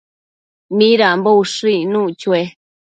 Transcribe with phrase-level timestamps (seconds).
[0.77, 2.41] ¿Midambo ushëc icnuc chue?